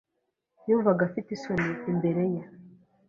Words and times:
Yumvaga 0.67 1.01
afite 1.07 1.29
isoni 1.37 1.71
imbere 1.91 2.23
ye. 2.33 2.41